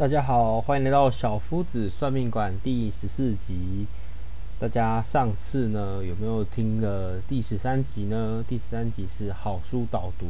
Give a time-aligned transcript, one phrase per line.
[0.00, 3.84] 大家好，欢迎来到小夫子算命馆第十四集。
[4.58, 8.42] 大家上次呢有没有听了第十三集呢？
[8.48, 10.28] 第十三集是好书导读，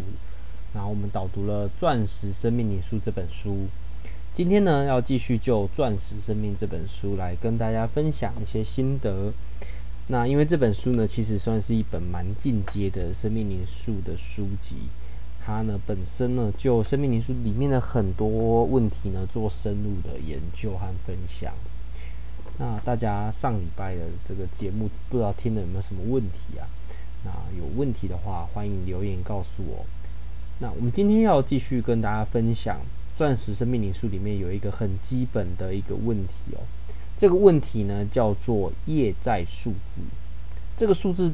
[0.75, 3.69] 然后我们导读了《钻石生命灵数》这本书。
[4.35, 9.33] 今天呢要继续就《钻石生命》这本书来跟大家分享一些心得。
[10.09, 14.89] 那因为这本书呢其实算是一本蛮进阶的生命灵数的书籍。
[15.51, 21.53] 它呢本身呢就生命灵数里面的很多问题呢做深入的研究和分享。
[22.59, 26.69] 那大家上礼拜的这个节目不知道听了有没有什么问题啊？
[27.25, 29.85] 那有问题的话欢迎留言告诉我。
[30.61, 32.81] 那我们今天要继续跟大家分享
[33.17, 36.63] 钻石生命灵数里面有一个很基本的一个问题哦。
[37.19, 40.05] 这个问题呢叫做业债数字。
[40.77, 41.33] 这个数字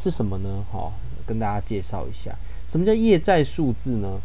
[0.00, 0.64] 是什么呢？
[0.72, 0.92] 好，
[1.24, 2.36] 跟大家介绍一下。
[2.68, 4.20] 什么叫业债数字呢？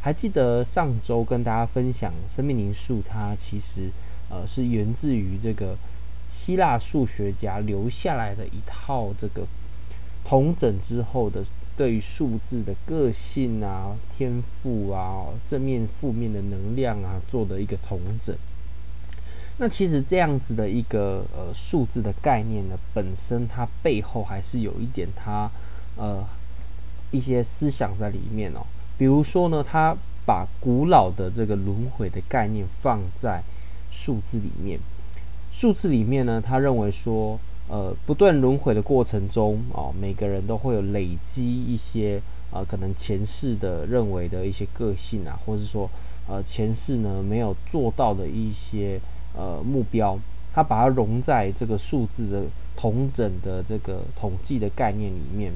[0.00, 3.90] 还记得上周跟大家分享生命灵数，它其实
[4.30, 5.76] 呃是源自于这个
[6.30, 9.44] 希腊数学家留下来的一套这个
[10.24, 11.44] 统整之后的
[11.76, 18.34] 对于数字的个性啊、天赋啊、正面负面的能量啊做的一个统整。
[19.56, 25.50] 那其实这样子的一个呃数字的概念呢，本身它背后还是有一点它
[25.96, 26.24] 呃。
[27.10, 28.60] 一些思想在里面哦，
[28.96, 33.42] 比如说呢，他把古老的这个轮回的概念放在
[33.90, 34.78] 数字里面。
[35.50, 42.20] 数字里面呢，他认为说，呃，不断轮回的过程中哦，每个人都会有累积一些
[42.52, 45.90] 呃，可能前世的认为的一些个性啊，或者说
[46.28, 49.00] 呃，前世呢没有做到的一些
[49.34, 50.18] 呃目标，
[50.52, 52.44] 他把它融在这个数字的
[52.76, 55.52] 同整的这个统计的概念里面。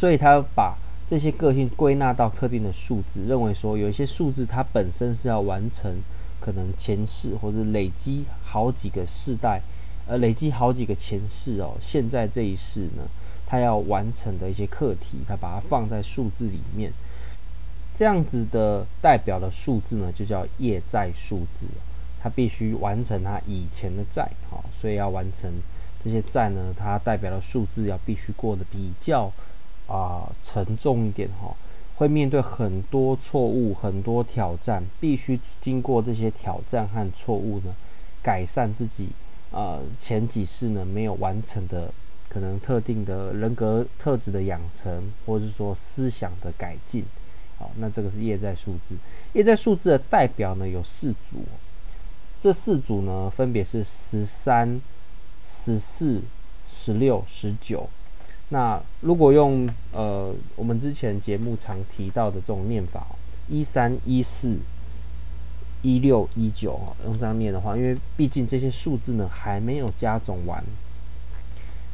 [0.00, 6.00] 所以他把这些个性归纳到特定的数字，认为说有一些数字它本身是要完成
[6.40, 9.60] 可能前世或者累积好几个世代，
[10.06, 13.02] 呃，累积好几个前世哦，现在这一世呢，
[13.46, 16.90] 他要完成的一些课题，他把它放在数字里面，
[17.94, 21.66] 这样子的代表的数字呢，就叫业债数字，
[22.22, 25.52] 他必须完成他以前的债，好，所以要完成
[26.02, 29.30] 这些债呢，它代表的数字要必须过得比较。
[29.90, 31.56] 啊、沉重一点哈，
[31.96, 37.74] 会面对很多错误、很多挑战，必须经过这些挑战和错误呢，
[38.22, 39.08] 改善自己
[39.50, 41.92] 呃前几世呢没有完成的
[42.28, 47.04] 可能特定的人格特质的养成，或者是说思想的改进。
[47.58, 48.96] 好，那这个是业在数字。
[49.32, 51.44] 业在数字的代表呢有四组，
[52.40, 54.80] 这四组呢分别是十三、
[55.44, 56.22] 十四、
[56.72, 57.90] 十六、十九。
[58.50, 63.06] 那如果用呃我们之前节目常提到的这种念法，
[63.48, 64.58] 一三一四
[65.82, 70.62] 一六一九啊，用这样念的话，因为毕竟这些数字呢还没有加总完，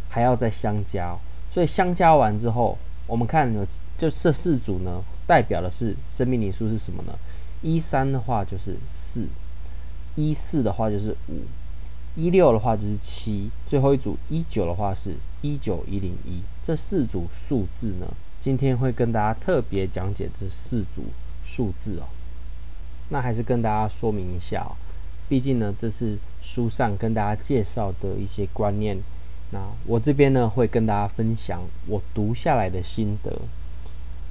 [0.08, 1.16] 还要再相加，
[1.52, 3.64] 所以相加完之后，我们看有
[3.98, 7.12] 就这四组呢，代表的是生命灵数是什么呢？
[7.62, 9.28] 一三的话就是四，
[10.14, 11.42] 一四的话就是五。
[12.18, 18.06] 一六的话就是七，最后一组一九的话是一九一零一，这四组数字呢，
[18.40, 21.04] 今天会跟大家特别讲解这四组
[21.44, 22.08] 数字哦。
[23.08, 24.76] 那还是跟大家说明一下哦，
[25.28, 28.98] 毕竟呢，这是书上跟大家介绍的一些观念。
[29.50, 33.42] 那我这边呢，会跟大家分享我读下来的心得，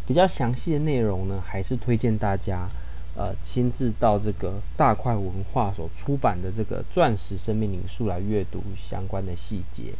[0.06, 2.70] 比较详细的内容呢，还是推荐大家。
[3.18, 9.94] 呃，亲自到这个大块文化所出版的这个《钻石生命灵数》来阅读相关的细节。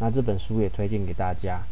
[0.00, 1.62] 那这本书也推荐给大家。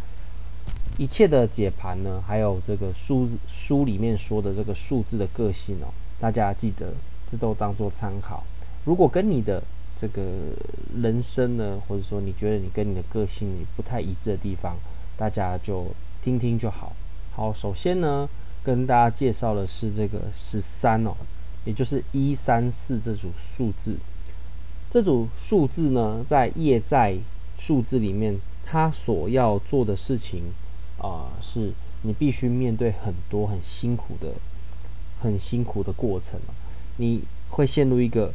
[0.97, 5.91] 一切的解盘呢，还有这个书书里面说的这个数字的个性哦，
[6.21, 6.94] 大家记得
[7.28, 8.44] 这都当做参考。
[8.84, 9.61] 如果跟你的
[10.00, 10.22] 这个
[11.03, 14.77] 人生呢，或者说你觉得你跟你的个性不太一致的地方，
[15.17, 15.87] 大家就
[16.22, 16.93] 听听就好。
[17.34, 18.28] 好，首先呢。
[18.65, 21.12] 跟大家介绍的是这个十三哦，
[21.65, 23.97] 也就是一三四这组数字。
[24.91, 27.17] 这组数字呢，在业债
[27.58, 30.44] 数字里面，他所要做的事情
[30.99, 31.72] 啊、是
[32.02, 34.32] 你必须面对很多很辛苦的、
[35.20, 36.40] 很辛苦的过程。
[36.96, 38.32] 你会陷入一个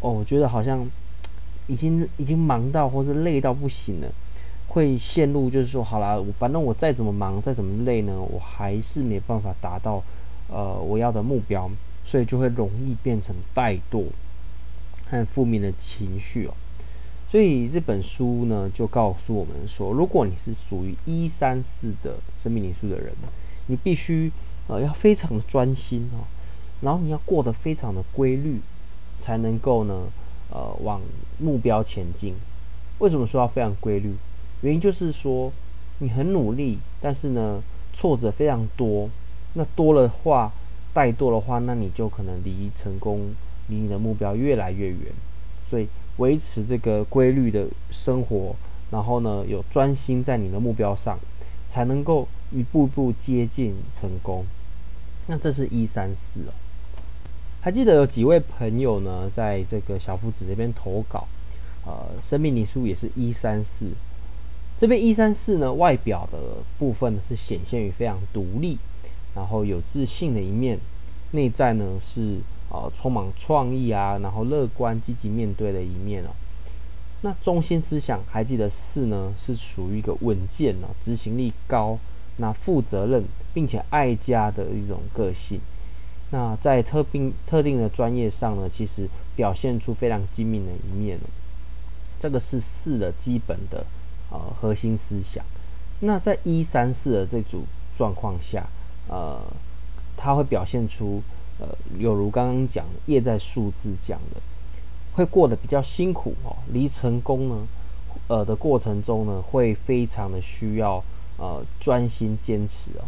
[0.00, 0.88] 哦，我觉得好像
[1.66, 4.08] 已经已经忙到或是累到不行了。
[4.68, 10.02] 会陷入，就是说，好啦，反正我再怎么忙，再怎么累呢，我还是没办法达到，
[10.48, 11.70] 呃，我要的目标，
[12.04, 14.04] 所以就会容易变成怠惰
[15.10, 16.54] 和负面的情绪哦。
[17.30, 23.12] 所以这本书呢，就告诉我们说，如果你是属于一三四的生命灵数的人，
[23.66, 24.32] 你必须
[24.66, 26.24] 呃要非常的专心哦，
[26.80, 28.60] 然后你要过得非常的规律，
[29.20, 30.04] 才能够呢，
[30.50, 31.02] 呃，往
[31.38, 32.34] 目标前进。
[32.98, 34.14] 为什么说要非常规律？
[34.62, 35.52] 原因就是说，
[35.98, 39.10] 你很努力，但是呢，挫折非常多。
[39.52, 40.50] 那多的话，
[40.94, 43.34] 怠惰的话，那你就可能离成功、
[43.68, 45.12] 离你的目标越来越远。
[45.68, 45.86] 所以，
[46.18, 48.54] 维持这个规律的生活，
[48.90, 51.18] 然后呢，有专心在你的目标上，
[51.68, 54.44] 才能够一步步接近成功。
[55.26, 56.52] 那这是一三四哦。
[57.60, 61.26] 还记得有几位朋友呢，在这个小夫子这边投稿，
[61.84, 63.90] 呃，生命灵数也是一三四。
[64.78, 66.38] 这边一三四呢，外表的
[66.78, 68.78] 部分呢是显现于非常独立，
[69.34, 70.78] 然后有自信的一面，
[71.32, 72.38] 内在呢是
[72.70, 76.30] 呃充满创意啊，然后乐观积极面对的一面哦。
[77.22, 81.98] 那中心思想还记得四呢，是属于一个稳健哦，执行力高，
[82.36, 85.60] 那负责任并且爱家的一种个性。
[86.30, 91.26] 那在特定特定的专业上呢，其实表现出非常精明的一面哦。
[92.20, 93.86] 这个是四的基本的
[94.30, 95.44] 呃核心思想。
[96.00, 97.64] 那在一三四的这组
[97.96, 98.66] 状况下，
[99.08, 99.40] 呃，
[100.16, 101.22] 它会表现出
[101.58, 101.68] 呃，
[101.98, 104.40] 有如刚刚讲的业在数字讲的，
[105.14, 106.56] 会过得比较辛苦哦。
[106.72, 107.66] 离成功呢，
[108.28, 111.02] 呃的过程中呢，会非常的需要
[111.36, 113.04] 呃专心坚持哦。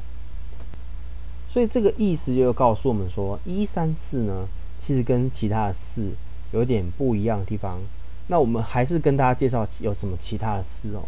[1.49, 4.47] 所以这个意思就告诉我们说，一三四呢，
[4.81, 6.11] 其实跟其他的四
[6.53, 7.81] 有点不一样的地方。
[8.29, 11.03] 那我们还是跟大家介绍有什么其他的四哦。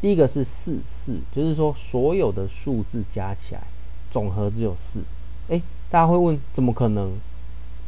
[0.00, 3.62] 第一个是四四，就是说所有的数字加起来
[4.10, 5.00] 总和只有四。
[5.92, 7.12] 大家会问怎么可能？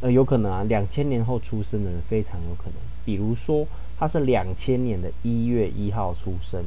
[0.01, 2.73] 呃，有可能啊，两千年后出生的人非常有可能。
[3.03, 3.65] 比如说
[3.97, 6.63] 他是两千年的一月一号出生，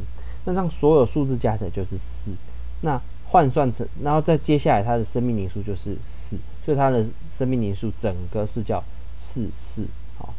[0.46, 2.32] 那让所有数字加起来就是四。
[2.80, 8.82] 那换算成，然后再接下来，他的生命灵数就是四，所以他的生命灵数整个是叫
[9.16, 9.86] 四四，
[10.18, 10.34] 好，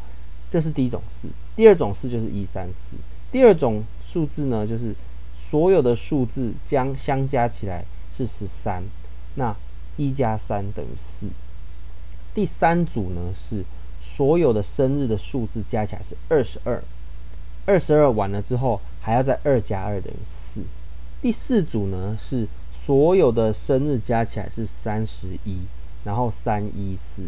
[0.50, 1.28] 这是第一种四。
[1.56, 2.96] 第二种四就是一三四。
[3.32, 4.94] 第二种数字呢，就是
[5.32, 8.82] 所有的数字将相加起来是十三，
[9.36, 9.56] 那
[9.96, 11.28] 一加三等于四。
[12.34, 13.64] 第三组呢是
[14.00, 16.82] 所有的生日的数字加起来是二十二，
[17.66, 20.62] 二十二完了之后还要再二加二等于四。
[21.20, 22.46] 第四组呢是。
[22.82, 25.58] 所有的生日加起来是三十一，
[26.02, 27.24] 然后三一四，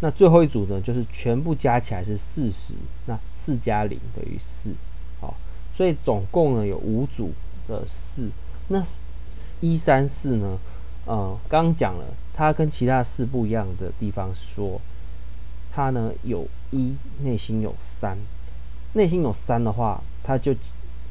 [0.00, 2.74] 那最后一组呢，就是全部加起来是四十，
[3.06, 4.74] 那四加零等于四，
[5.18, 5.34] 好，
[5.72, 7.32] 所以总共呢有五组
[7.66, 8.28] 的四，
[8.68, 8.84] 那
[9.60, 10.58] 一三四呢，
[11.10, 14.80] 呃，刚刚讲了，它跟其他四不一样的地方说，
[15.72, 18.16] 它呢有一，内心有三，
[18.92, 20.54] 内心有三的话，它就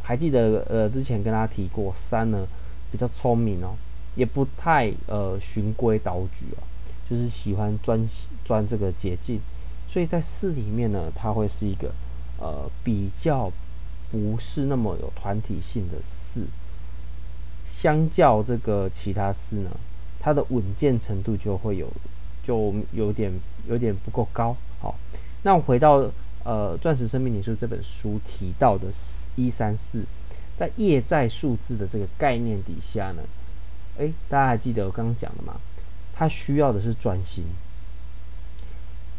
[0.01, 2.47] 还记得呃之前跟大家提过三呢。
[2.91, 3.75] 比较聪明哦，
[4.15, 6.65] 也不太呃循规蹈矩啊，
[7.07, 8.09] 就是喜欢钻
[8.43, 9.39] 钻这个捷径，
[9.87, 11.93] 所以在四里面呢，它会是一个
[12.39, 13.51] 呃比较
[14.09, 16.47] 不是那么有团体性的四，
[17.71, 19.69] 相较这个其他四呢，
[20.19, 21.91] 它的稳健程度就会有
[22.43, 23.31] 就有点
[23.67, 24.55] 有点不够高。
[24.79, 24.95] 好，
[25.43, 26.05] 那回到
[26.43, 28.87] 呃《钻石生命灵数》这本书提到的
[29.35, 30.03] 一三四。
[30.57, 33.23] 在业在数字的这个概念底下呢，
[33.97, 35.55] 诶，大家还记得我刚刚讲的吗？
[36.13, 37.45] 他需要的是专心。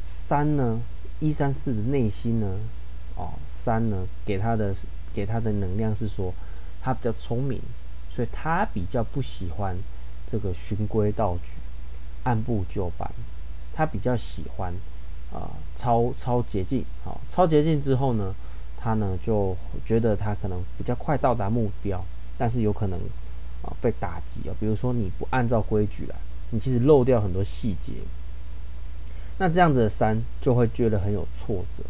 [0.02, 0.82] 三呢，
[1.18, 2.58] 一三四的内心呢，
[3.16, 4.74] 哦，三呢给他的
[5.14, 6.34] 给他的能量是说，
[6.82, 7.58] 他比较聪明，
[8.14, 9.74] 所以他比较不喜欢
[10.30, 11.52] 这个循规蹈矩、
[12.24, 13.10] 按部就班，
[13.72, 14.72] 他比较喜欢
[15.32, 16.84] 啊、超超捷径。
[17.04, 18.34] 好、超捷径之后呢？
[18.82, 22.02] 他呢就觉得他可能比较快到达目标，
[22.38, 22.98] 但是有可能
[23.62, 26.16] 啊被打击啊，比如说你不按照规矩来，
[26.48, 27.92] 你其实漏掉很多细节，
[29.36, 31.84] 那这样子的三就会觉得很有挫折。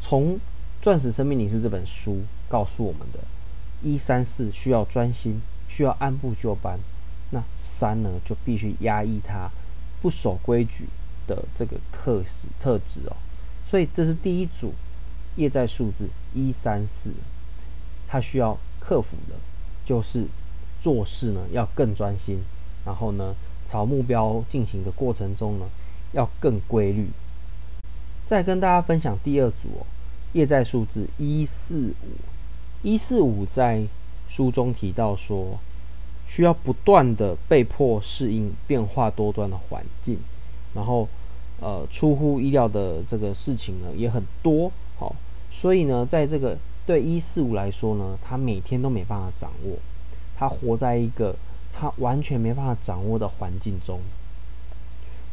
[0.00, 0.34] 从
[0.82, 3.20] 《钻石生命灵数》这本书告诉我们的，
[3.80, 6.80] 一三四需要专心，需要按部就班，
[7.30, 9.50] 那三呢就必须压抑他
[10.02, 10.86] 不守规矩
[11.26, 13.16] 的这个特质特质哦，
[13.68, 14.72] 所以这是第一组。
[15.36, 17.14] 业在数字一三四，
[18.08, 19.36] 他需要克服的，
[19.86, 20.26] 就是
[20.80, 22.42] 做事呢要更专心，
[22.84, 23.34] 然后呢
[23.66, 25.66] 朝目标进行的过程中呢
[26.12, 27.08] 要更规律。
[28.26, 29.86] 再跟大家分享第二组哦，
[30.32, 32.18] 业在数字一四五，
[32.82, 33.86] 一四五在
[34.28, 35.60] 书中提到说，
[36.32, 40.16] 需要不断的被迫适应变化多端的环境，
[40.74, 41.08] 然后
[41.60, 44.70] 呃出乎意料的这个事情呢也很多。
[44.96, 45.16] 好，
[45.50, 46.56] 所以呢，在这个
[46.86, 49.76] 对一四五来说呢，他每天都没办法掌握，
[50.36, 51.34] 他活在一个
[51.72, 54.00] 他完全没办法掌握的环境中。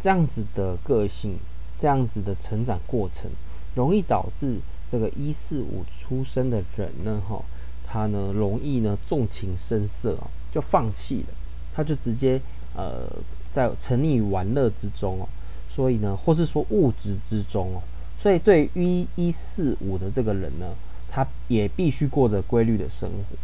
[0.02, 1.38] 这样子的个性，
[1.80, 3.30] 这样子的成长过程，
[3.76, 4.58] 容易导致
[4.92, 7.44] 这个一四五出生的人呢，哈，
[7.86, 11.34] 他呢容易呢纵情声色啊，就放弃了，
[11.74, 12.40] 他就直接
[12.76, 13.08] 呃
[13.52, 15.28] 在沉溺于玩乐之中哦，
[15.70, 17.82] 所以呢，或是说物质之中哦，
[18.18, 20.76] 所以对于一四五的这个人呢，
[21.10, 23.36] 他也必须过着规律的生活，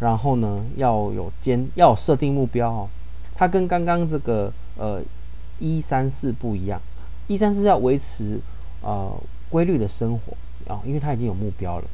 [0.00, 2.88] 然后呢要有坚要设定目标哦，
[3.34, 5.02] 他跟刚刚这个呃。
[5.58, 6.78] 一三四不一样，
[7.28, 8.38] 一三四要维持
[8.82, 9.10] 呃
[9.48, 10.34] 规律的生活
[10.70, 11.84] 啊、哦，因为他已经有目标了。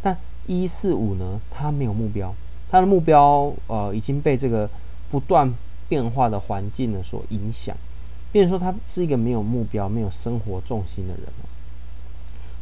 [0.00, 0.16] 但
[0.46, 2.32] 一四五呢，他没有目标，
[2.70, 4.68] 他的目标呃已经被这个
[5.10, 5.52] 不断
[5.88, 7.76] 变化的环境呢所影响，
[8.30, 11.24] 变成说他是一个没有目标、没有生活重心的人。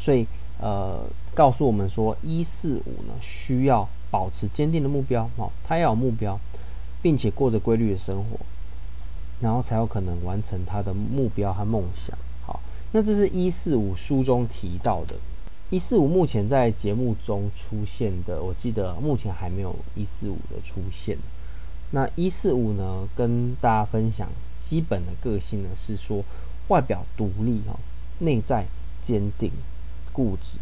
[0.00, 0.26] 所以
[0.60, 6.38] 呃，告诉我们说，一四五呢需要保持坚定的目标哦，他要有目标，
[7.02, 8.38] 并且过着规律的生活。
[9.40, 12.18] 然后才有可能完成他的目标和梦想。
[12.44, 12.58] 好，
[12.90, 15.14] 那这是一四五书中提到的。
[15.70, 21.18] 一四五目前在节目中出现的，我记得目前还没有一四五的出现。
[21.90, 24.30] 那一四五呢，跟大家分享
[24.66, 26.24] 基本的个性呢，是说
[26.68, 27.78] 外表独立哦，
[28.20, 28.66] 内在
[29.02, 29.52] 坚定、
[30.10, 30.56] 固执，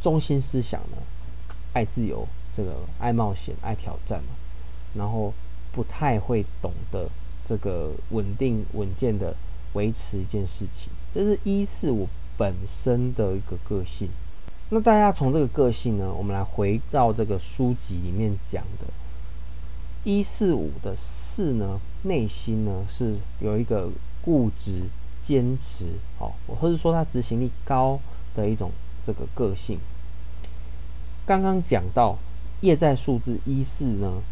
[0.00, 0.96] 中心思想呢，
[1.74, 4.30] 爱自由，这个爱冒险、爱挑战嘛，
[4.94, 5.34] 然后
[5.70, 7.10] 不太会懂得。
[7.42, 9.34] 这个稳定稳健的
[9.72, 12.06] 维持一件事情，这是一四五
[12.38, 14.08] 本身的一个个性。
[14.70, 18.86] 那大家从这个个性呢，我们来回到这个书籍里面讲的，
[20.04, 23.90] 一四五的四呢，内心呢是有一个
[24.22, 24.82] 固执、
[25.22, 25.86] 坚持，
[26.18, 27.98] 哦，或者说他执行力高
[28.34, 28.70] 的一种
[29.04, 29.78] 这个个性。
[31.26, 32.16] 刚刚讲到
[32.60, 34.22] 业在数字一四呢。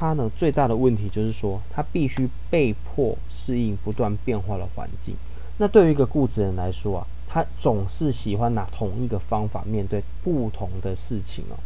[0.00, 5.16] 他呢，最大的问题就是说，他必须被迫适应不断变化的环境。
[5.56, 11.56] 那对于一个固执人来说啊，他总是喜欢拿同一个方法面对不同的事情哦。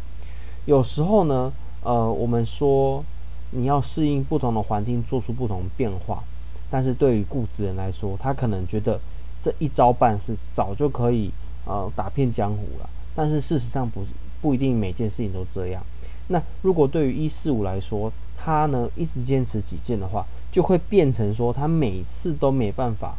[0.64, 1.52] 有时候呢，
[1.83, 3.04] 呃，我们说
[3.52, 6.23] 你要适应不同的环境，做出不同变化。
[6.71, 8.99] 但是对于固执人来说，他可能觉得
[9.40, 11.31] 这一招半式早就可以
[11.66, 12.88] 呃打遍江湖了。
[13.14, 14.04] 但是事实上不
[14.40, 15.83] 不一定每件事情都这样。
[16.28, 23.16] 那如果对于一四五来说，他呢一直坚持己见的话，就会变成说他每次都没办法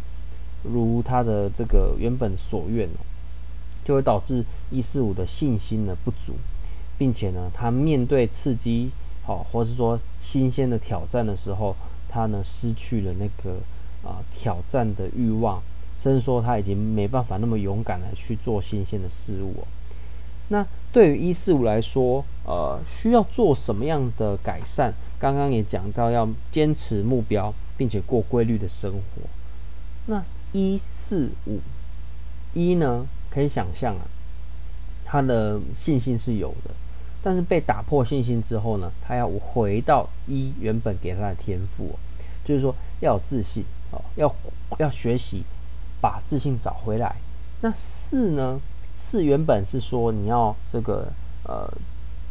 [0.64, 2.90] 如他的这个原本所愿，
[3.84, 6.34] 就会导致一四五的信心呢不足，
[6.98, 8.92] 并且呢他面对刺激
[9.28, 11.76] 哦，或是说新鲜的挑战的时候，
[12.08, 13.58] 他呢失去了那个
[14.08, 15.62] 啊、挑战的欲望，
[15.98, 19.66] 甚至说他已经没办法那么勇敢的去做新鲜的事物。
[20.50, 24.94] 那对于一四五来说，呃，需要做什么样的改善？
[25.18, 29.22] 刚刚也讲到要坚持目标，并且过规律的生活。
[30.08, 30.22] 那
[30.54, 31.60] 一四五
[32.54, 33.06] 一呢？
[33.30, 34.06] 可以想象啊，
[35.04, 36.70] 他的信心是有的，
[37.24, 41.98] 但是被打破信心之后呢，他要回到一原本给他的天赋，
[42.46, 44.34] 就是说要有自信哦，要
[44.78, 45.44] 要学习
[46.00, 47.16] 把自信找回来。
[47.62, 48.62] 那四呢？
[48.96, 51.12] 四原本是说你要这个
[51.44, 51.68] 呃，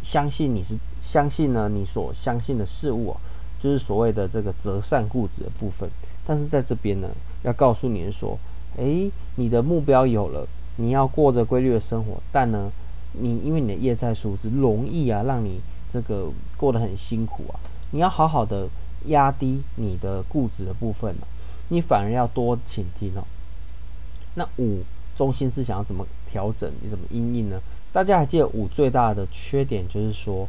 [0.04, 3.16] 相信你是相信呢，你所相信的事物，
[3.60, 5.90] 就是所谓的这个择善固执的部分。
[6.24, 7.08] 但是在这边呢，
[7.42, 8.38] 要告诉你说，
[8.76, 10.46] 诶，你的目标有了，
[10.76, 12.70] 你要过着规律的生活，但呢，
[13.12, 15.60] 你因为你的业在数字容易啊，让你
[15.92, 17.60] 这个过得很辛苦啊。
[17.90, 18.68] 你要好好的
[19.06, 21.14] 压低你的固执的部分，
[21.68, 23.24] 你反而要多倾听哦。
[24.34, 24.82] 那五。
[25.14, 26.72] 中心思想要怎么调整？
[26.80, 27.60] 你怎么因应呢？
[27.92, 30.48] 大家还记得五最大的缺点就是说，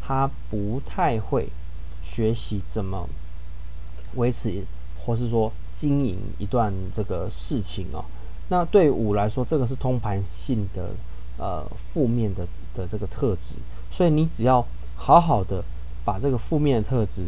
[0.00, 1.50] 他不太会
[2.02, 3.06] 学习怎么
[4.14, 4.64] 维持，
[4.98, 8.04] 或是说经营一段这个事情哦。
[8.48, 10.90] 那对五来说，这个是通盘性的
[11.38, 13.54] 呃负面的的这个特质。
[13.90, 14.66] 所以你只要
[14.96, 15.62] 好好的
[16.04, 17.26] 把这个负面的特质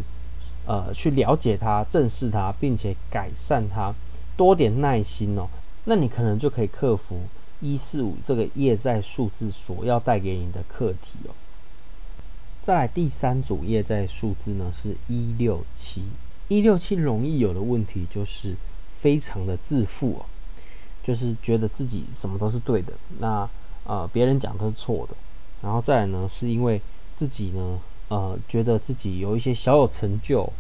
[0.66, 3.95] 呃去了解它、正视它，并且改善它，
[4.37, 5.47] 多点耐心哦。
[5.85, 7.21] 那你可能就可以克服
[7.61, 11.33] 一四五这个业在数字所要带给你的课题哦。
[12.62, 16.02] 再来第三组业在数字呢，是一六七，
[16.50, 18.54] 一六七容易有的问题就是
[19.00, 20.26] 非常的自负哦，
[21.02, 23.49] 就是觉得自己什么都是对的，那
[23.85, 25.14] 呃别人讲都是错的，
[25.62, 26.83] 然后再来呢是因为
[27.16, 27.78] 自己呢
[28.09, 30.52] 呃觉得自己有一些小有成就，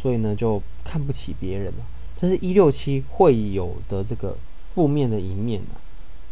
[0.00, 1.72] 所以呢就看不起别人，
[2.16, 4.36] 这是一六七会有的这个。
[4.74, 5.70] 负面的一面呢？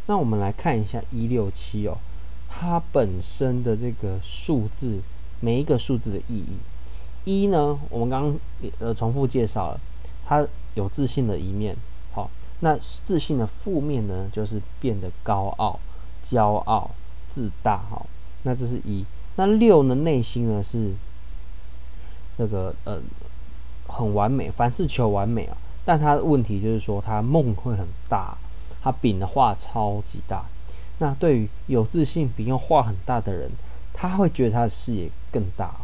[0.06, 1.99] 那我们来看一下一六七哦，
[2.49, 5.00] 它本身的这个数字，
[5.40, 6.58] 每一个数字的意义。
[7.26, 8.38] 一呢，我们刚刚
[8.78, 9.80] 呃重复介绍了，
[10.25, 11.76] 他有自信的一面。
[12.12, 12.30] 好，
[12.61, 15.78] 那自信的负面呢，就是变得高傲、
[16.25, 16.92] 骄傲、
[17.28, 17.83] 自大。
[17.90, 18.06] 好，
[18.45, 19.04] 那这是一。
[19.35, 20.92] 那六呢，内心呢是
[22.38, 23.00] 这个呃
[23.88, 25.56] 很完美，凡事求完美啊。
[25.85, 28.37] 但他的问题就是说，他梦会很大，
[28.80, 30.45] 他饼的画超级大。
[30.99, 33.50] 那对于有自信饼又画很大的人，
[33.92, 35.75] 他会觉得他的视野更大。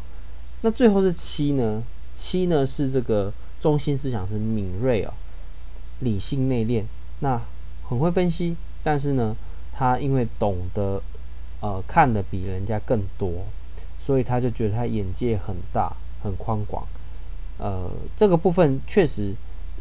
[0.62, 1.82] 那最后是七呢？
[2.16, 5.12] 七呢是这个中心思想是敏锐哦，
[6.00, 6.84] 理性内敛，
[7.20, 7.40] 那
[7.88, 8.56] 很会分析。
[8.82, 9.36] 但是呢，
[9.72, 11.02] 他因为懂得
[11.60, 13.44] 呃看得比人家更多，
[14.00, 16.86] 所以他就觉得他眼界很大，很宽广。
[17.58, 19.34] 呃，这个部分确实。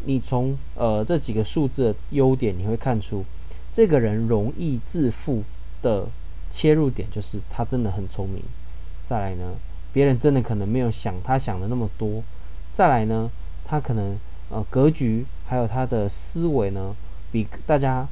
[0.04, 3.24] 你从呃这几个数字的优点，你会看出
[3.72, 5.44] 这个人容易自负
[5.84, 6.08] 的
[6.52, 8.42] 切入点，就是他真的很聪明。
[9.08, 9.54] 再来呢，
[9.94, 12.24] 别人真的可能没有想他想的那么多。
[12.74, 13.30] 再来呢，
[13.66, 14.18] 他可能
[14.50, 16.96] 呃格局还有他的思维呢，
[17.32, 18.08] 比大家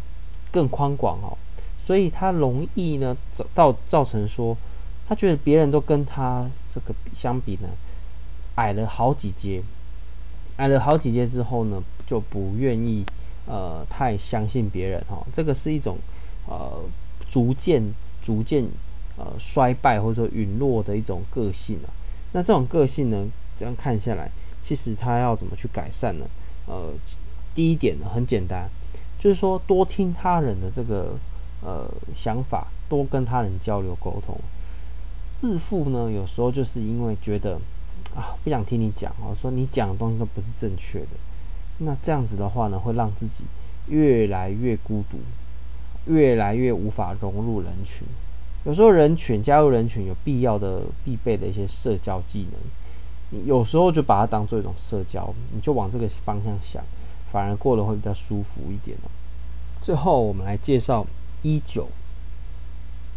[0.52, 1.38] 更宽广哦，
[1.80, 4.56] 所以他容易呢造到造成说，
[5.08, 7.70] 他觉得别人都跟他这个相比呢，
[8.56, 9.64] 矮了好几阶。
[10.58, 13.06] 矮了好几阶之后呢，就不愿意
[13.46, 15.98] 呃太相信别人哈、哦，这个是一种
[16.48, 16.82] 呃
[17.30, 17.82] 逐渐
[18.22, 18.66] 逐渐
[19.20, 21.94] 呃衰败或者说陨落的一种个性啊。
[22.32, 24.32] 那这种个性呢，这样看下来，
[24.64, 26.26] 其实他要怎么去改善呢？
[26.66, 26.94] 呃，
[27.54, 28.68] 第一点呢很简单，
[29.20, 31.14] 就是说多听他人的这个
[31.62, 34.36] 呃想法，多跟他人交流沟通。
[35.36, 37.60] 自负呢，有时候就是因为觉得。
[38.16, 41.10] 啊，不想听你讲哦，说你讲的东西都不是正确的，
[41.80, 43.44] 那这样子的话呢，会让自己
[43.88, 45.20] 越来越孤独，
[46.12, 48.08] 越来越无法融入人群。
[48.66, 52.60] 有时候人群加入人群有必要的必备的一些社交技能，
[53.32, 56.84] 你有时候就把它当做一种社交，你就往这个方向想，
[57.32, 59.10] 反而过得会比较舒服一点哦。
[59.82, 61.06] 最后我们来介绍
[61.42, 61.88] 一九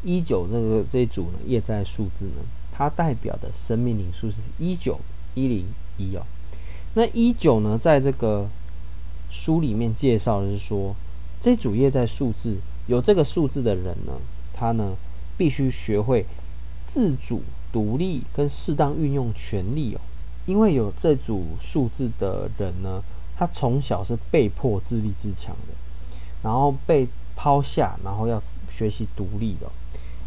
[0.04, 2.42] 一九这个这一组呢，业债数字呢。
[2.74, 4.98] 它代表的生命灵数是一九
[5.34, 5.66] 一零
[5.98, 6.22] 一哦。
[6.94, 8.48] 那一九呢，在这个
[9.28, 10.96] 书里面介绍的是说，
[11.38, 14.14] 这组业债数字有这个数字的人呢，
[14.54, 14.96] 他呢
[15.36, 16.26] 必须学会
[16.84, 17.42] 自主、
[17.72, 20.00] 独立跟适当运用权力哦。
[20.46, 23.02] 因为有这组数字的人呢，
[23.36, 25.74] 他从小是被迫自立自强的，
[26.42, 29.70] 然后被抛下，然后要学习独立的。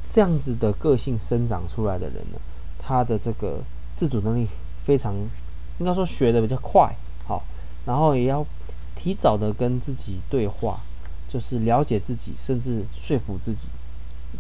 [0.09, 2.39] 这样子的个性生长出来的人呢，
[2.79, 3.61] 他的这个
[3.97, 4.47] 自主能力
[4.85, 5.13] 非常，
[5.79, 7.43] 应该说学得比较快，好，
[7.85, 8.45] 然后也要
[8.95, 10.79] 提早的跟自己对话，
[11.27, 13.67] 就是了解自己，甚至说服自己。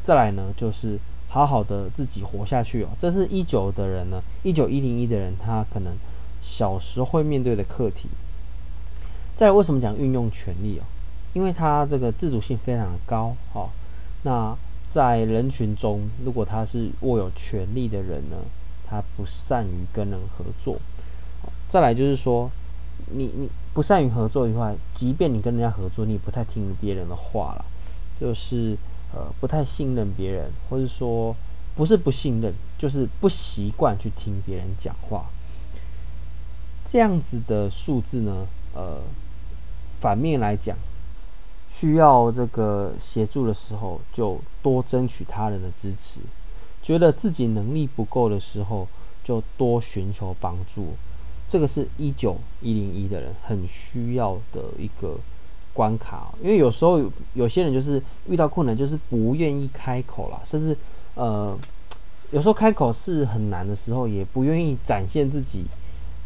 [0.05, 2.89] 再来呢，就是好好的自己活下去哦。
[2.97, 5.93] 这是一九的人呢，一九一零一的人，他可能
[6.41, 8.07] 小时候会面对的课题。
[9.35, 10.83] 再为什么讲运用权力哦？
[11.33, 13.71] 因为他这个自主性非常的高，好，
[14.23, 14.55] 那。
[14.87, 18.37] 在人群中，如果他是握有权力的人呢，
[18.87, 20.77] 他不善于跟人合作。
[21.67, 22.49] 再来就是说，
[23.11, 27.65] 你你不善于合作的话，即便你跟人家合作，你也不太听别人的话了，
[28.21, 28.77] 就是
[29.15, 31.35] 呃不太信任别人，或者说
[31.75, 35.25] 不是不信任，就是不习惯去听别人讲话。
[36.85, 39.01] 这样子的数字呢，呃，
[39.99, 40.77] 反面来讲。
[41.67, 46.21] 需要这个协助的时候，就多争取他人的支持；
[46.81, 48.87] 觉得自己能力不够的时候，
[49.25, 50.93] 就多寻求帮助。
[51.49, 55.19] 这个是一九一零一的人很需要的一个
[55.75, 56.99] 关卡，因为有时候
[57.35, 60.75] 有，些人就是遇到困难，就是不愿意开口啦，甚至
[61.13, 61.55] 呃，
[62.31, 65.65] 有时候开口是很难的时候，也不愿意展现自己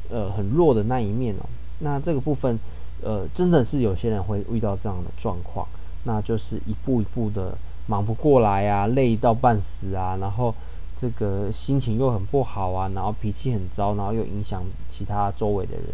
[0.09, 1.45] 呃很弱的那一面哦。
[1.79, 2.57] 那这个部分。
[3.01, 5.65] 呃，真的是有些人会遇到这样的状况，
[6.03, 7.57] 那就是一步一步的
[7.87, 10.53] 忙不过来啊，累到半死啊，然后
[10.99, 15.85] 这个心情又很不好啊，然后脾气很糟，然后又影响其他周围的人，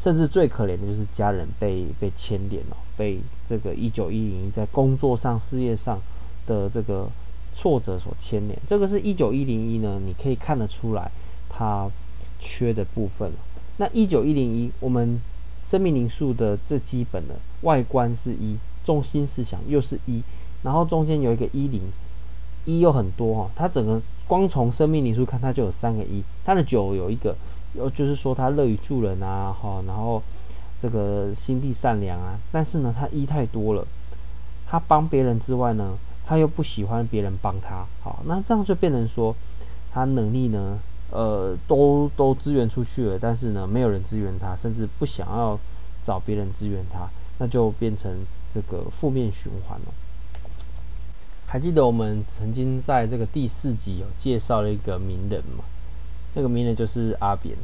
[0.00, 6.00] 甚至最可怜的就是家人被被牵连了，被这个一九一零一在工作上、事业上
[6.46, 7.08] 的这个
[7.54, 8.58] 挫折所牵连。
[8.66, 11.10] 这个是一九一零一呢，你可以看得出来
[11.48, 11.90] 他
[12.40, 13.30] 缺的部分。
[13.76, 15.20] 那一九一零一，我们。
[15.62, 20.20] 生命灵数的最基本的外观是一，中心思想又是一，
[20.64, 21.80] 然后中间有一个一零，
[22.64, 27.36] 一又很多哈，它整个光从生命灵数看，它就有三个一，它的九有一个，
[27.74, 30.22] 就是说他乐于助人啊，哈，然后
[30.80, 33.86] 这个心地善良啊，但是呢，他一太多了，
[34.66, 39.34] 他帮别人之外呢，他又不喜欢别人帮他，好，那这样就变成说
[39.92, 40.78] 他能力呢？
[41.12, 45.58] 呃，都都支援出去了，但是呢，没有人支援他，甚至不想要
[46.04, 49.86] 找别人支援他，那就变成这个负面循环了。
[51.46, 55.64] 还记得我们曾经在这个第四集有介绍了一个名人吗？
[56.34, 57.56] 那个名人就是阿扁，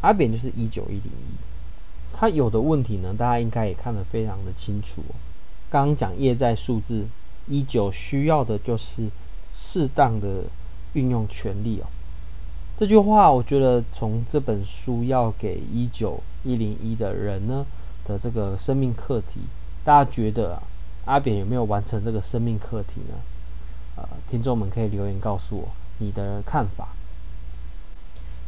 [0.00, 1.36] 阿扁就是一九一零一，
[2.12, 5.02] 他有的问题呢，大家应该也看得非常的清楚。
[5.68, 7.06] 刚刚讲业债数字，
[7.48, 9.08] 一九需要的就是
[9.54, 10.44] 适当的
[10.92, 11.86] 运用权力哦。
[12.78, 17.64] 这句话，我觉得从这本书要给一九一零一的人呢
[18.04, 19.40] 的这个生命课题，
[19.84, 20.62] 大家觉得，
[21.04, 23.14] 阿扁有没有完成这个生命课题呢？
[23.96, 26.88] 呃，听众们可以留言告诉我你的看法。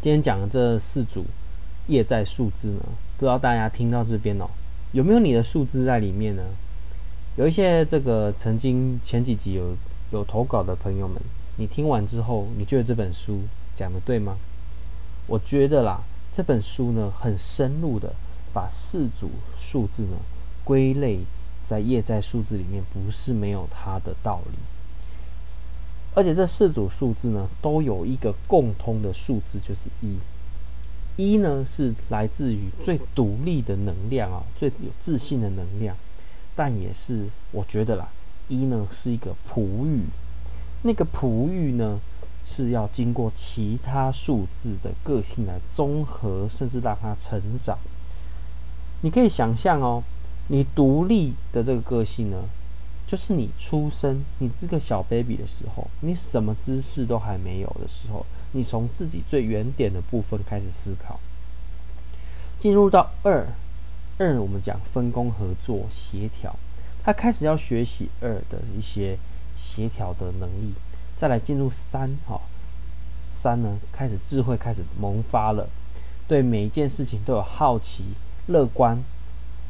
[0.04, 1.24] 今天讲的这四组
[1.86, 2.80] 业债数字呢，
[3.16, 4.44] 不知道大家听到这边哦，
[4.92, 6.42] 有没有你的数字在里面呢？
[7.36, 9.74] 有一些这个曾经前几集有
[10.10, 11.16] 有投稿的朋友们，
[11.56, 14.36] 你听完之后，你觉得这本书讲的对吗？
[15.26, 16.02] 我觉得啦，
[16.36, 18.12] 这本书呢很深入的
[18.52, 20.18] 把四组数字呢
[20.64, 21.20] 归类
[21.66, 24.58] 在业债数字里面，不是没有它的道理。
[26.14, 30.16] 而且这四组数字呢都有一个共通的数字，就是一。
[31.16, 35.96] 一呢是来自于最独立的能量啊，最有自信的能量，
[36.57, 38.09] 但也是我觉得啦，
[38.48, 40.05] 一呢是一个璞玉，
[40.83, 42.00] 那个璞玉呢。
[42.46, 47.79] 是要经过其他数字的个性来综合，甚至让它成长。
[49.00, 50.03] 你可以想象哦，
[50.48, 52.44] 你独立的这个个性呢，
[53.14, 61.20] 就是你出生，你这个小 baby 的时候，你什么知识都还没有的时候，你从自己最原点的部分开始思考，
[62.59, 63.46] 进入到二，
[64.18, 66.57] 二我们讲分工合作协调，
[67.05, 69.16] 他开始要学习二的一些
[69.57, 70.74] 协调的能力。
[71.16, 72.40] 再来进入三，哈，
[73.31, 75.68] 三呢开始智慧开始萌发了，
[76.27, 78.07] 对每一件事情都有好奇、
[78.48, 79.00] 乐观，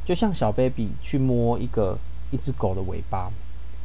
[0.03, 1.99] 就像小 baby 去摸一个
[2.35, 3.31] 一只狗的尾巴，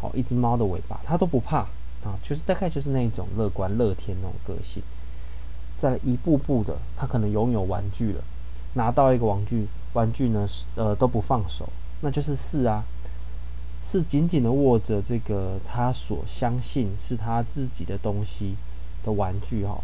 [0.01, 1.59] 好，一只猫的尾巴，它都不怕
[2.03, 4.81] 啊，就是大概就是那一种乐观乐天那种个性。
[5.77, 8.23] 再来一步步的，他可能拥有玩具了，
[8.73, 11.69] 拿到一个玩具，玩具呢呃都不放手，
[12.01, 12.83] 那就是四啊。
[13.81, 18.55] 是紧紧的握着这个他所相信是他自己的东西
[19.05, 19.81] 的玩具哈，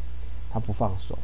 [0.51, 1.17] 他不放手。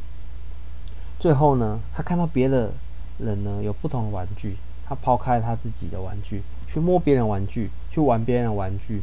[1.18, 2.72] 最后呢，他看到别的
[3.18, 9.02] 人呢有不同的玩具，他抛开他自己的玩具，去摸别人玩具，去玩别人的玩具。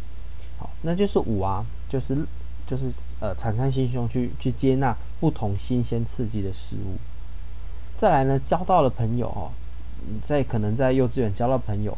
[0.58, 2.18] 好，那就是五啊，就是
[2.66, 6.98] 就是呃，敞开心胸去去接纳不同新鲜刺激的事物。
[7.98, 9.52] 再来呢，交到了朋友哦，
[10.24, 11.96] 在可能在幼稚园交到朋友。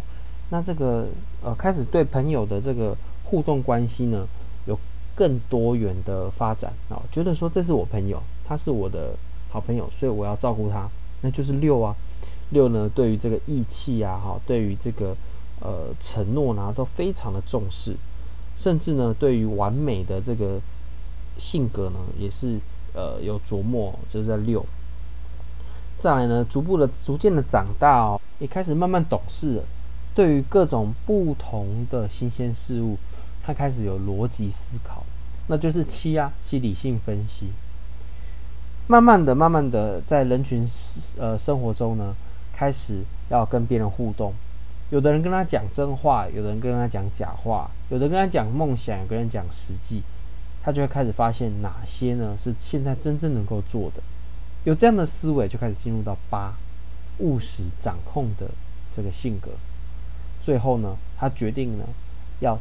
[0.49, 1.07] 那这个
[1.41, 4.27] 呃，开始对朋友的这个互动关系呢，
[4.65, 4.77] 有
[5.15, 9.15] 更多元的发展啊，觉得说这是我朋友，他是我的
[9.49, 10.89] 好朋友，所以我要照顾他，
[11.21, 11.95] 那就是六啊。
[12.49, 15.15] 六呢，对于这个义气啊，哈，对于这个
[15.61, 17.95] 呃承诺呢，都非常的重视，
[18.57, 20.59] 甚至呢，对于完美的这个
[21.37, 22.59] 性格呢，也是
[22.93, 24.65] 呃有琢磨，就是在六。
[25.99, 29.63] 再来呢，逐步的、逐渐的长大哦，也开始慢慢懂事了。
[30.13, 32.97] 对于各种不同的新鲜事物，
[33.43, 35.03] 他开始有逻辑思考，
[35.47, 37.51] 那就是七啊，七理性分析。
[38.87, 40.67] 慢慢的、慢慢的，在人群
[41.17, 42.13] 呃生活中呢，
[42.51, 44.33] 开始要跟别人互动。
[44.91, 50.01] 有的人跟他讲真话，有的人跟他讲假话，有的跟他讲梦想，有的人讲实际，
[50.61, 54.03] 他就会开始发现哪些呢是现在真正能够做的。
[54.65, 56.53] 有这样的思维，就开始进入到八，
[57.19, 58.51] 务实掌控的
[58.93, 59.51] 这个性格。
[60.43, 61.85] 最后呢，他决定呢，
[62.41, 62.59] 要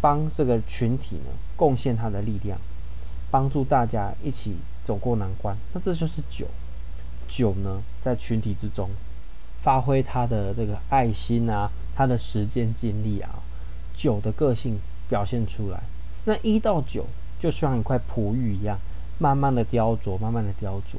[0.00, 2.58] 帮这个群体呢贡献他的力量，
[3.30, 5.56] 帮助大家一起走过难关。
[5.72, 6.46] 那这就是九，
[7.28, 8.90] 九呢在群体之中
[9.62, 13.30] 发挥他的这个爱心啊，他的时间精力啊，
[13.96, 15.82] 九的个性表现出来。
[16.24, 17.06] 那一到九
[17.40, 18.78] 就像一块璞玉一样，
[19.18, 20.98] 慢慢的雕琢，慢慢的雕琢。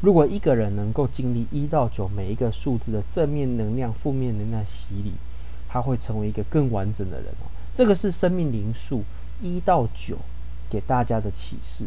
[0.00, 5.12] 如果一个人能够经历一到九每一个数字的正面能量、负面能量洗礼。
[5.72, 7.46] 他会成为一个更完整的人哦。
[7.76, 9.04] 这个是生命灵数
[9.40, 10.18] 一到九
[10.68, 11.84] 给大家的启示。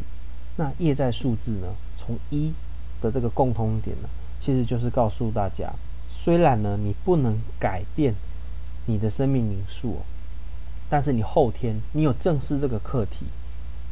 [0.56, 1.67] 那业在数字呢？
[1.97, 2.54] 从一
[3.02, 4.08] 的这个共通点呢，
[4.39, 5.69] 其实就是告诉大家，
[6.24, 8.16] 虽然呢你不能改变
[8.86, 10.02] 你的生命灵数哦，
[10.90, 13.26] 但是你后天你有正视这个课题，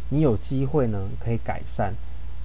[0.10, 1.94] 你有机会呢可以改善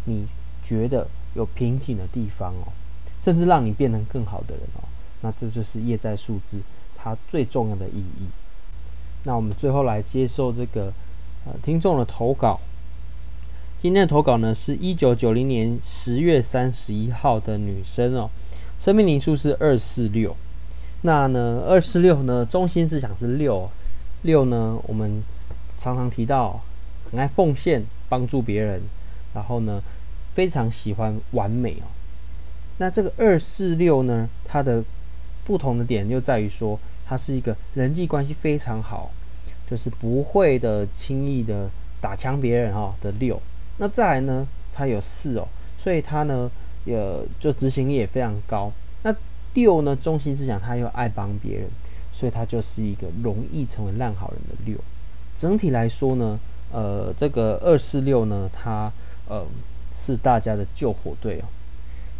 [0.07, 0.27] 你
[0.65, 2.73] 觉得有瓶颈的地方哦，
[3.21, 4.83] 甚至让你变成更好的人哦。
[5.21, 6.61] 那这就是业债数字。
[6.99, 8.27] 它最重要的意义。
[9.23, 10.93] 那我们最后来接受这个
[11.45, 12.59] 呃听众的投稿。
[13.79, 18.29] 今天的投稿呢，是一九九零年十月三十一号的女生哦，
[18.87, 20.37] 生命灵数是二四六。
[21.03, 23.69] 那呢，二四六呢，中心思想是六，
[24.23, 25.25] 六呢，我们
[25.77, 26.61] 常常提到
[27.11, 28.81] 很爱奉献，帮助别人，
[29.35, 29.83] 然后呢，
[30.35, 31.91] 非常喜欢完美哦。
[32.79, 34.85] 那这个二四六呢，它的
[35.45, 39.11] 不同的点就在于说，它是一个人际关系非常好，
[39.69, 41.69] 就是不会的轻易的
[42.01, 43.43] 打枪别人哈的六。
[43.79, 46.49] 那再来呢，它有四哦，所以它呢，
[46.87, 46.99] 也
[47.39, 48.73] 就执行力也非常高。
[49.03, 49.15] 那
[49.53, 51.69] 六呢，中心思想，他又爱帮别人，
[52.13, 54.79] 所以他就是一个容易成为烂好人的六。
[55.37, 56.39] 整体来说呢，
[56.73, 58.91] 呃，这个二四六呢，它
[59.29, 59.45] 呃
[59.93, 61.45] 是大家的救火队哦。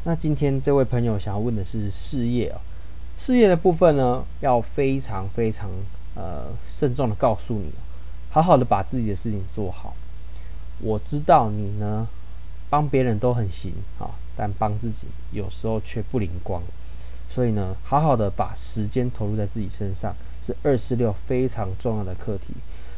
[0.05, 2.61] 那今天这位朋友想要问的是事业哦，
[3.19, 5.71] 事业的部分呢，要非常非常
[6.15, 7.71] 呃慎重的告诉你，
[8.31, 9.97] 好好的把自己的事情做好。
[10.81, 12.07] 我知道你呢，
[12.69, 16.63] 帮别人都很行啊，但帮自己有时候却不灵光，
[17.29, 22.55] 所以呢，好好的把时间投入在自己身上，是二四六非常重要的课题。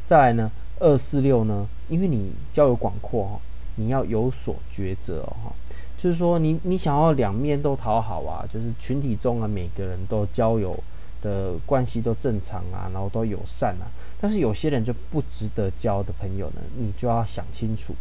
[0.07, 3.41] 再来呢，二四六呢，因为你交友广阔哦，
[3.77, 5.53] 你要有所抉择哦。
[6.01, 10.79] 就是说，你你想要两面都讨好啊，就是群体中啊，每个人都交友
[11.21, 13.91] 的关系都正常啊，然后都友善啊。
[14.21, 17.95] 但是有些人就不值得交的朋友呢，你就要想清楚。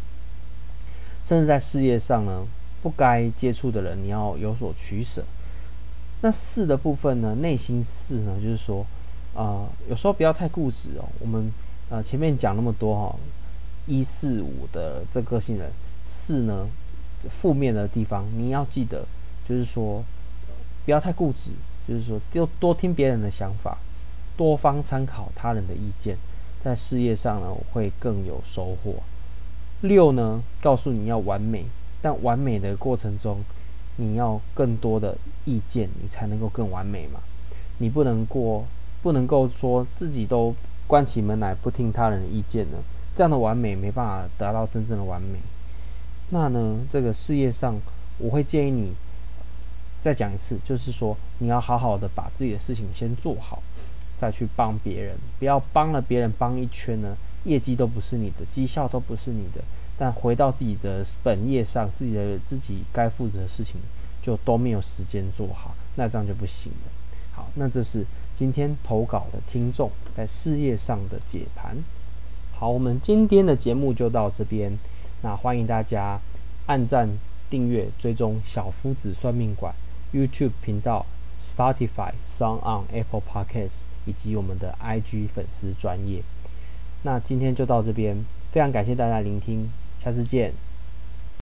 [1.26, 2.45] 甚至在事业上呢，
[2.81, 5.23] 不该接触的人，你要有所取舍。
[6.21, 8.85] 那四的部分呢，内心四呢，就是说，
[9.35, 11.05] 啊、有时候不要太固执哦。
[11.19, 11.51] 我们
[11.89, 13.15] 呃前面讲那么多哈、哦，
[13.85, 15.71] 一四五的这个性人，
[16.05, 16.67] 四呢。
[17.31, 19.03] 负面的地方，你要记得，
[19.49, 20.03] 就是说，
[20.85, 21.49] 不要太固执，
[21.87, 23.79] 就是说，多多听别人的想法，
[24.37, 26.15] 多方参考他人的意见，
[26.63, 28.97] 在事业上呢，会更有收获。
[29.81, 31.65] 六呢，告诉你要完美，
[32.01, 33.39] 但完美的过程中，
[33.95, 37.19] 你要更多的意见，你才能够更完美嘛。
[37.79, 38.65] 你不能过，
[39.01, 40.53] 不能够说自己都
[40.88, 42.77] 关起门来不听他人的意见呢，
[43.15, 45.39] 这样的完美没办法达到真正的完美。
[46.29, 47.75] 那呢，这个事业上，
[48.17, 48.93] 我会建议你
[50.01, 53.62] 再讲一次，就是说你要好好的把自己的事情先做好，
[54.17, 59.62] 再去帮别人，不要帮了别人帮一圈呢，业绩都不是你的，绩效都不是你的，
[59.97, 63.81] 但回到自己的本业上，自己的自己该负责的事情
[64.21, 66.91] 就都没有时间做好，那这样就不行了。
[67.31, 68.05] 好，那这是
[68.36, 71.77] 今天投稿的听众在事业上的解盘。
[72.53, 74.77] 好，我们今天的节目就到这边。
[75.21, 76.19] 那欢迎大家
[76.67, 77.10] 按赞、
[77.49, 79.73] 订阅、追踪小夫子算命馆
[80.13, 81.05] YouTube 频道、
[81.39, 86.21] Spotify、SoundOn、Apple Podcasts 以及我们的 IG 粉丝专业。
[87.03, 89.71] 那今天就到这边，非常感谢大家聆听，
[90.03, 90.53] 下次见。